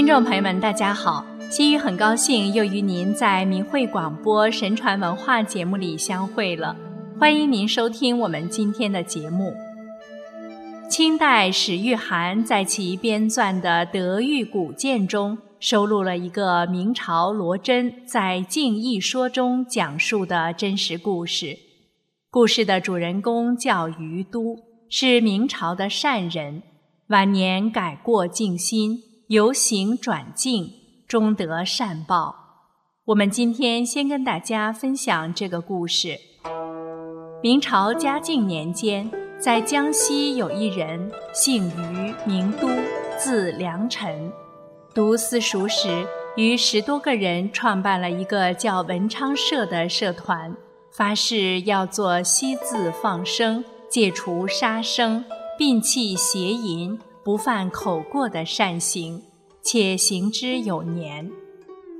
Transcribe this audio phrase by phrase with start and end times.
[0.00, 1.22] 听众朋友们，大家好！
[1.50, 6.74] 心雨很高兴又与您在明慧广播神传文化节目里相会了，
[7.18, 9.52] 欢迎您收听我们今天的节目。
[10.88, 21.58] 清代史玉涵在其编撰的《德育古鉴》中收录了一个明朝罗真在《静义说》中讲述的真实故事。
[22.30, 24.56] 故事的主人公叫于都，
[24.88, 26.62] 是明朝的善人，
[27.08, 30.72] 晚年改过静心，由行转静，
[31.06, 32.34] 终得善报。
[33.04, 36.18] 我们今天先跟大家分享这个故事。
[37.40, 39.08] 明朝嘉靖年间。
[39.38, 42.68] 在江西有一人，姓于，名都，
[43.16, 44.32] 字良臣。
[44.92, 46.04] 读私塾时，
[46.36, 50.56] 与十多个人创办了一个叫文昌社的社团，
[50.92, 55.24] 发誓要做惜字放生、戒除杀生、
[55.56, 59.22] 摒弃邪淫、不犯口过的善行，
[59.62, 61.30] 且行之有年。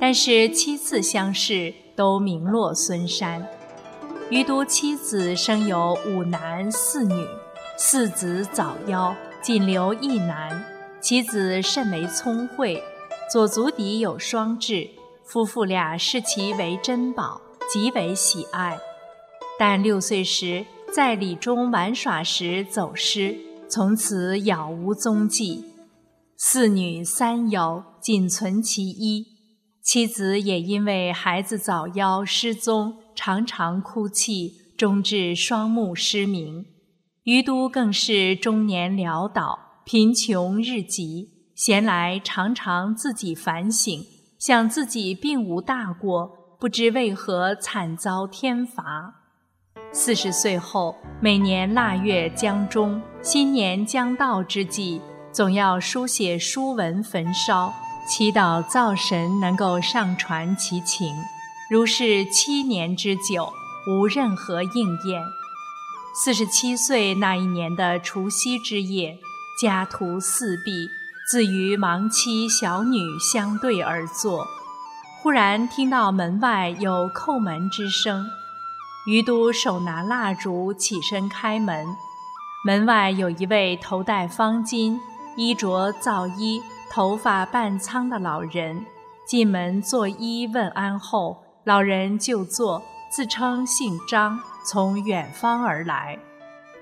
[0.00, 3.46] 但是七次相试，都名落孙山。
[4.30, 7.26] 余都妻子生有五男四女，
[7.76, 10.64] 四子早夭，仅留一男。
[11.00, 12.82] 其子甚为聪慧，
[13.32, 14.88] 左足底有双痣，
[15.24, 17.40] 夫妇俩视其为珍宝，
[17.72, 18.78] 极为喜爱。
[19.58, 23.36] 但六岁时在李中玩耍时走失，
[23.68, 25.64] 从此杳无踪迹。
[26.40, 29.26] 四女三夭，仅存其一。
[29.82, 32.98] 妻子也因为孩子早夭失踪。
[33.16, 36.64] 常常哭泣，终至双目失明。
[37.24, 41.50] 于都更是中年潦倒，贫穷日极。
[41.56, 44.06] 闲来常常自己反省，
[44.38, 46.30] 想自己并无大过，
[46.60, 49.12] 不知为何惨遭天罚。
[49.90, 55.00] 四十岁后，每年腊月将终、新年将到之际，
[55.38, 57.72] 总要书写书文焚烧，
[58.08, 61.14] 祈祷灶神能够上传其情。
[61.70, 63.52] 如是七年之久，
[63.86, 65.22] 无任何应验。
[66.12, 69.16] 四十七岁那一年的除夕之夜，
[69.62, 70.88] 家徒四壁，
[71.30, 74.44] 自与亡妻小女相对而坐。
[75.22, 78.26] 忽然听到门外有叩门之声，
[79.06, 81.86] 余都手拿蜡烛起身开门。
[82.64, 84.98] 门外有一位头戴方巾、
[85.38, 86.60] 衣着皂衣、
[86.90, 88.84] 头发半苍的老人，
[89.24, 91.44] 进门作揖问安后。
[91.62, 96.18] 老人就坐，自称姓张，从远方而来。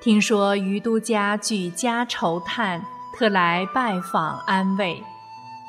[0.00, 5.02] 听说于都家举家愁叹，特来拜访安慰。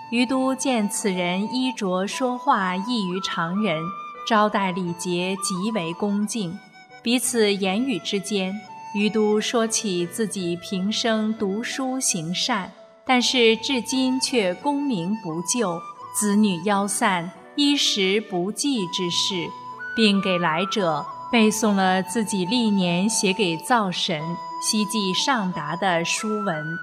[0.09, 3.83] 于都见此人衣着说话异于常人，
[4.25, 6.57] 招待礼节极为恭敬。
[7.03, 8.53] 彼此言语之间，
[8.97, 12.72] 于都说起自己平生读书行善，
[13.06, 15.80] 但是至今却功名不就，
[16.16, 17.31] 子女夭散。
[17.56, 19.50] 衣食不济之事，
[19.96, 24.22] 并给来者背诵了自己历年写给灶神
[24.62, 26.78] 希冀上达的书文。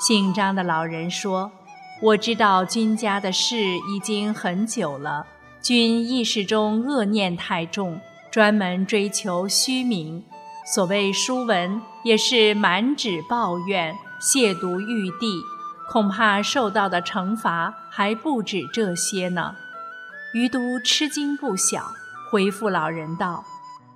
[0.00, 1.52] 姓张的老人说
[2.02, 3.56] ：“我知道君家的事
[3.94, 5.24] 已经很久了，
[5.62, 10.24] 君意识中恶念太重，专门追求虚名。
[10.64, 15.42] 所谓书文，也是满纸抱怨，亵渎玉帝，
[15.90, 19.56] 恐怕受到的惩罚还不止这些呢。”
[20.34, 21.92] 余都吃惊不小，
[22.30, 23.44] 回复老人道：“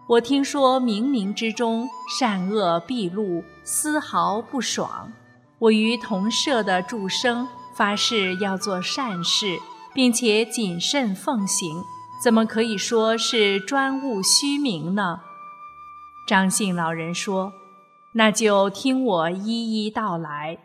[0.06, 1.88] 我听说冥冥之中
[2.19, 5.12] 善恶毕露，丝毫不爽。
[5.59, 9.59] 我与同舍的祝生发誓要做善事，
[9.94, 11.83] 并且谨慎奉行，
[12.22, 15.21] 怎么可以说是专务虚名呢？”
[16.26, 17.53] 张姓老人说
[18.14, 20.59] ：“那就听我一一道来。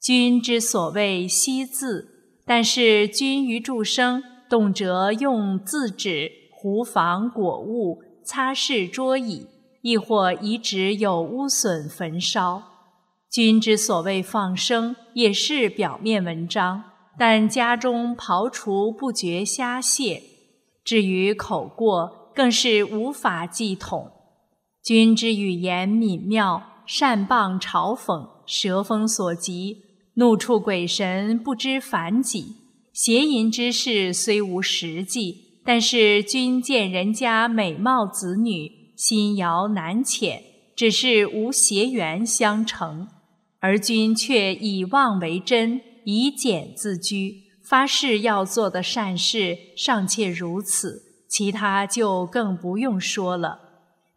[0.00, 2.08] 君之所谓惜字，
[2.46, 9.48] 但是君与祝生。”动辄用字纸糊房果物，擦拭桌椅，
[9.82, 12.62] 亦或遗址有污损焚烧。
[13.28, 16.84] 君之所谓放生，也是表面文章，
[17.18, 20.22] 但家中刨除不绝虾蟹。
[20.84, 24.12] 至于口过，更是无法计统。
[24.86, 29.78] 君之语言敏妙，善谤嘲讽，蛇风所及，
[30.14, 32.54] 怒触鬼神，不知反己。
[32.92, 40.38] 邪淫之事虽无实际，但是君见人家美貌子女，心遥难遣，
[40.76, 43.08] 只是无邪缘相成，
[43.58, 53.65] 而君却以妄为真，以简自居，发誓要做的善事尚且如此，其他就更不用说了。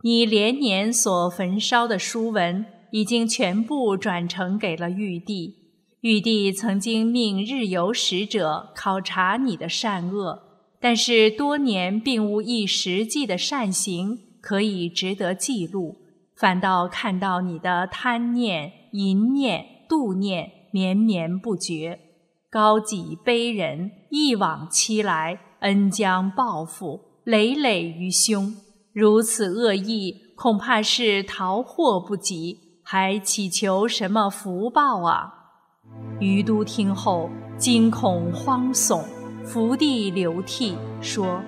[0.01, 5.56] 你连年所焚烧的书文，已经全部转呈给了玉帝。
[6.00, 10.42] 玉帝曾经命日游使者考察你的善恶，
[10.80, 15.98] 但是多年并无一实际的善行可以值得记录，
[16.34, 22.00] 反倒看到你的贪念、淫念、妒念绵绵不绝，
[22.50, 28.56] 高己卑人，一往期来，恩将报复，累累于胸。
[29.00, 35.34] 如此恶意，恐怕是逃祸不及，还祈求什么福报啊？
[36.19, 39.06] 于都听后，惊恐慌悚，
[39.46, 41.42] 伏地流涕，说：“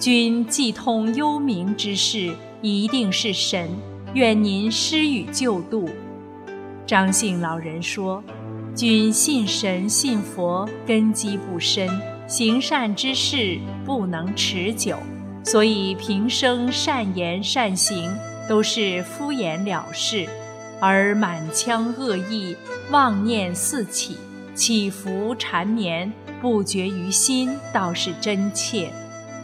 [0.00, 3.68] 君既通幽冥之事，一定是神，
[4.14, 5.86] 愿您施予救度。”
[6.88, 8.24] 张姓老人说
[8.74, 11.86] ：“君信神信佛，根基不深，
[12.26, 14.96] 行善之事不能持久，
[15.44, 18.16] 所以平生善言善行
[18.48, 20.26] 都是敷衍了事。”
[20.80, 22.54] 而满腔恶意，
[22.90, 24.18] 妄念四起，
[24.54, 26.12] 起伏缠绵，
[26.42, 28.92] 不绝于心，倒是真切。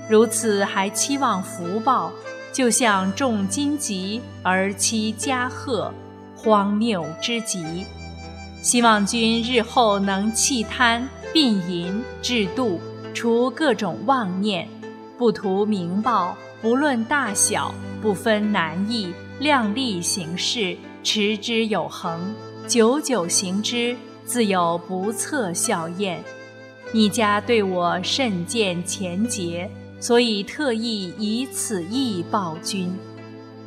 [0.07, 2.13] 如此还期望福报，
[2.53, 5.95] 就像重荆棘而期加贺，
[6.37, 7.87] 荒谬之极。
[8.61, 12.79] 希望君日后能弃贪、并淫、制度，
[13.15, 14.69] 除各种妄念，
[15.21, 20.75] 不图名报，不论大小，不分难易，量力行事。
[21.03, 22.35] 持之有恒，
[22.67, 23.95] 久久行之，
[24.25, 26.25] 自有不测效验。
[26.91, 29.71] 你家对我甚见前节，
[30.01, 32.91] 所以特意以此意报君。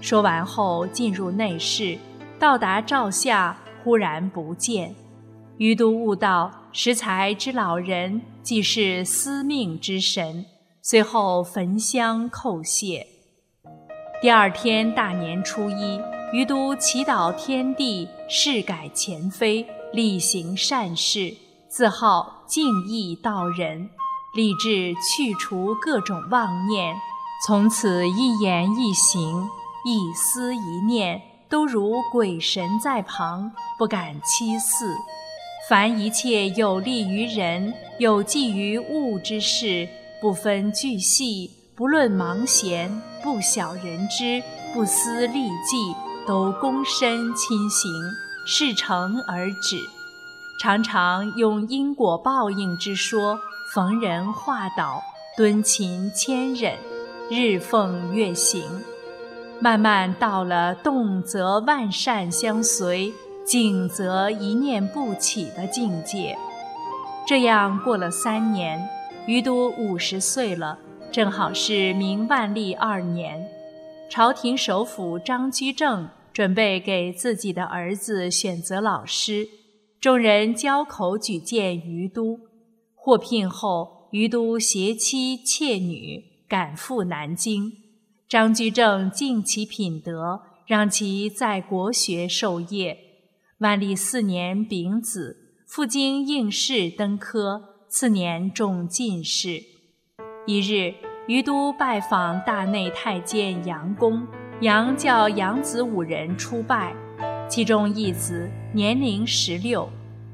[0.01, 1.95] 说完后，进入内室，
[2.39, 4.95] 到达赵下，忽然不见。
[5.59, 10.45] 余都悟道，食才之老人既是司命之神，
[10.85, 13.07] 随后焚香叩谢。
[14.21, 15.97] 第二天大年初一。
[16.33, 21.31] 于都祈祷天地，誓改前非，力行善事，
[21.69, 23.87] 自号敬义道人，
[24.35, 26.95] 立志去除各种妄念，
[27.45, 29.47] 从此一言一行、
[29.85, 34.95] 一思一念，都如鬼神在旁，不敢欺肆。
[35.69, 39.87] 凡一切有利于人、有济于物之事，
[40.23, 42.89] 不分巨细，不论忙闲，
[43.21, 44.41] 不晓人之，
[44.73, 45.93] 不思利济。
[46.25, 47.91] 都躬身亲行，
[48.47, 49.75] 事成而止。
[50.61, 53.37] 常常用因果报应之说，
[53.73, 55.03] 逢人化导，
[55.35, 56.77] 敦勤谦忍，
[57.29, 58.63] 日奉月行。
[59.59, 63.11] 慢慢到了动则万善相随，
[63.45, 66.37] 静则一念不起的境界。
[67.27, 68.87] 这样过了三年，
[69.25, 70.77] 于都五十岁了，
[71.09, 73.47] 正好是明万历二年。
[74.09, 79.47] 朝廷首辅张居正准备给自己的儿子选择老师，
[80.01, 82.37] 众人交口举荐于都。
[82.93, 87.71] 获聘后，于都携妻妾女赶赴南京。
[88.27, 92.97] 张居正敬其品德，让其在国学授业。
[93.59, 99.61] 万历四年丙子，赴京应试登科，次年中进士。
[100.47, 100.95] 一日。
[101.27, 104.27] 于都拜访大内太监杨公，
[104.59, 106.93] 杨叫杨子五人出拜，
[107.47, 109.87] 其中一子年龄十六，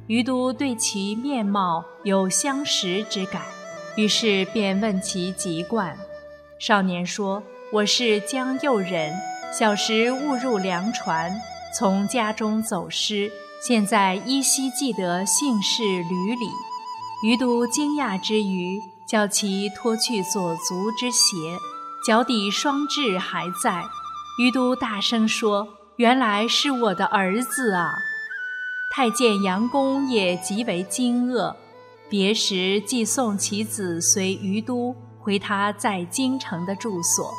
[0.07, 3.43] 于都对其面貌有相识之感，
[3.95, 5.95] 于是便问其籍贯。
[6.57, 9.13] 少年说：“我是江右人，
[9.53, 11.31] 小时误入粮船，
[11.77, 13.31] 从家中走失，
[13.61, 16.49] 现在依稀记得姓氏吕里。”
[17.23, 18.79] 于都惊讶之余。
[19.09, 21.57] 叫其脱去左足之鞋，
[22.05, 23.83] 脚底双痣还在。
[24.39, 27.89] 于都大声说：“原来是我的儿子啊！”
[28.93, 31.55] 太监杨公也极为惊愕。
[32.07, 37.33] 别时即送其子随于都回他在京城的住所。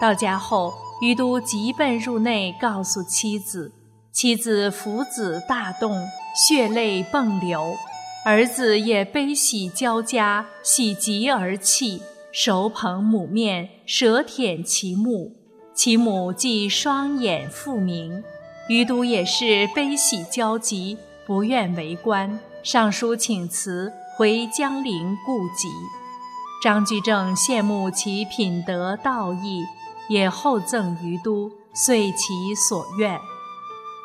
[0.00, 3.70] 到家后，于都急奔入内告诉妻子，
[4.10, 7.76] 妻子抚子大动，血泪迸流。
[8.24, 12.00] 儿子也悲喜交加，喜极而泣，
[12.30, 15.34] 手捧母面，舌舔其目。
[15.74, 18.22] 其母既双眼复明，
[18.68, 25.68] 于都也是悲喜交集，不愿为官，上书请辞，回江陵故籍。
[26.62, 29.64] 张居正羡慕其品德道义，
[30.08, 33.18] 也厚赠于都，遂其所愿。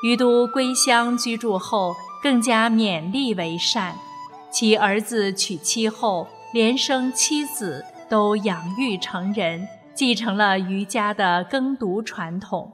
[0.01, 3.95] 于都归乡居住后，更加勉力为善。
[4.50, 12.74] 其儿子娶妻后，连生妻子都养育成人，继承了余家的耕读传统。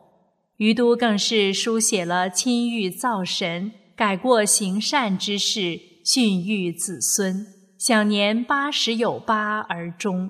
[0.58, 7.46] 余都更是书写了亲遇灶神、改过行善之事，训育子孙，
[7.78, 10.30] 享年八十有八而终。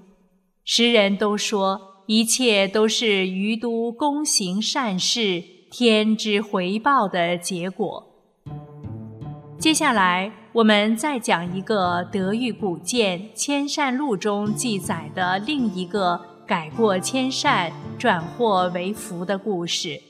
[0.63, 8.12] 时人都说，一切都是余都躬行善事，天之回报的结果。
[9.63, 20.01] 接下来，我们再讲一个德育古鉴《千善录》中记载的另一个改过迁善、转祸为福的故事。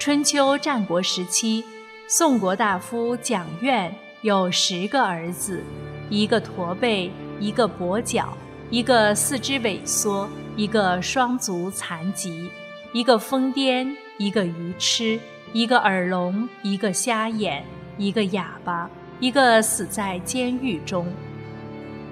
[0.00, 1.62] 春秋战国时期，
[2.08, 5.62] 宋国大夫蒋苑有十个儿子，
[6.08, 8.36] 一个驼背，一个跛脚，
[8.68, 12.50] 一个四肢萎缩，一个双足残疾，
[12.92, 15.20] 一个疯癫，一个愚痴，
[15.52, 17.64] 一个耳聋，一个瞎眼，
[18.00, 18.88] 一个哑巴，
[19.20, 21.06] 一个死在监狱中。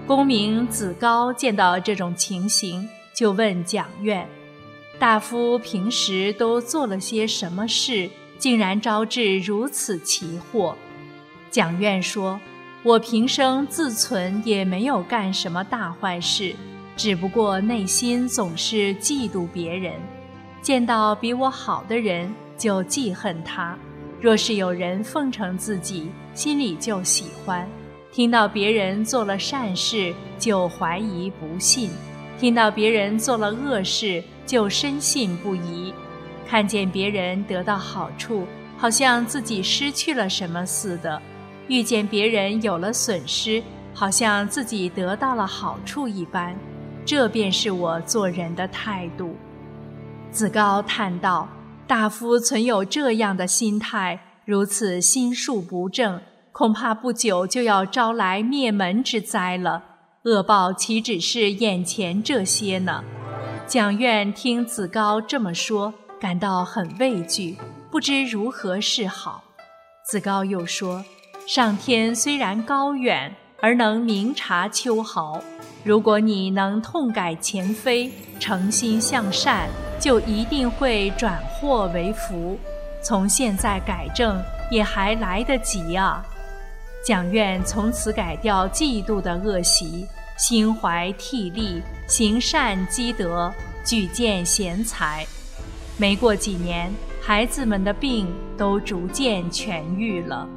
[0.07, 4.29] 公明子高见到这种情形，就问蒋院。
[4.99, 10.77] 大夫平时都做了些什么事，竟然招致如此奇祸？
[11.51, 12.39] 蒋院说
[12.85, 16.55] ：“我平生自存也没有干什么大坏事，
[16.99, 19.95] 只不过内心总是嫉妒别人，
[20.61, 23.79] 见到比我好的人就记恨他；
[24.21, 27.65] 若是有人奉承自己，心里就喜欢；
[28.11, 31.89] 听到别人做了善事，就怀疑不信；
[32.39, 35.93] 听到别人做了恶事，就深信不疑，
[36.49, 38.45] 看见别人得到好处，
[38.77, 41.21] 好像自己失去了什么似的；
[41.69, 43.63] 遇见别人有了损失，
[43.95, 46.57] 好像自己得到了好处一般。
[47.05, 49.37] 这便是我做人的态度。
[50.31, 51.49] 子高叹道
[51.89, 56.21] ：“大夫存有这样的心态，如此心术不正，
[56.53, 59.83] 恐怕不久就要招来灭门之灾了。
[60.25, 63.03] 恶报岂只是眼前这些呢？”
[63.67, 67.57] 蒋院听子高这么说，感到很畏惧，
[67.91, 69.43] 不知如何是好。
[70.05, 71.03] 子高又说
[71.49, 75.41] ：“上天虽然高远，而能明察秋毫。
[75.85, 82.59] 如果你能痛改前非，诚心向善，就一定会转祸为福。
[83.03, 86.25] 从现在改正，也还来得及啊！”
[87.05, 90.07] 蒋院从此改掉嫉妒的恶习。
[90.39, 93.53] 心怀替力，行善积德，
[93.85, 95.27] 举荐贤才。
[95.97, 100.49] 没过几年，孩子们的病都逐渐痊愈了。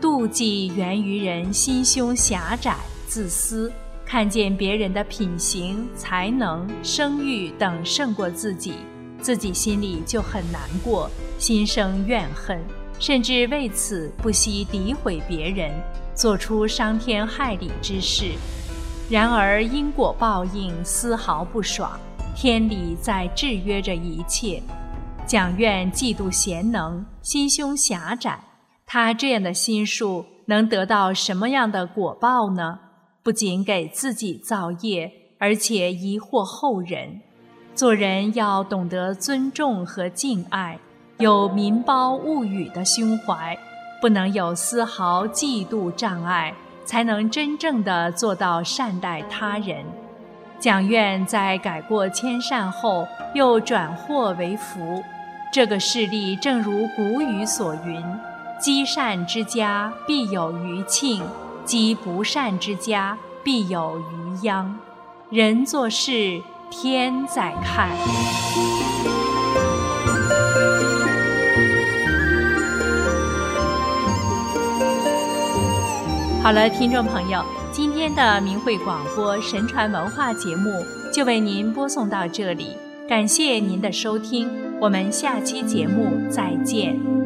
[0.00, 2.74] 妒忌源于人心胸狭窄、
[3.06, 3.72] 自私，
[4.08, 8.72] 看见别人的品行、才能、声誉等胜过自己，
[9.20, 12.58] 自己心里就很难过，心生怨恨，
[12.98, 15.70] 甚至为此不惜诋毁别人，
[16.14, 18.32] 做出伤天害理之事。
[19.10, 22.00] 然而因果报应丝毫不爽，
[22.34, 24.62] 天理在制约着一切。
[25.26, 28.40] 蒋院嫉妒贤能，心胸狭窄，
[28.86, 32.78] 他这样的心术能得到什么样的果报呢？
[33.28, 37.20] 不仅给自己造业，而且疑惑后人。
[37.74, 40.78] 做人要懂得尊重和敬爱，
[41.18, 43.54] 有民胞物语的胸怀，
[44.00, 46.54] 不能有丝毫嫉妒障碍。
[46.86, 49.84] 才能真正的做到善待他人。
[50.58, 55.02] 蒋院在改过迁善后，又转祸为福。
[55.52, 58.02] 这个事例正如古语所云
[58.58, 61.22] ：“积善之家必有余庆，
[61.68, 64.74] 积不善之家必有余殃。”
[65.28, 67.90] 人做事，天在看。
[76.42, 80.70] 好了，听众朋友，今天的明慧广播神传文化节目
[81.12, 82.74] 就为您播送到这里，
[83.06, 84.48] 感谢您的收听，
[84.80, 87.17] 我们下期节目再见。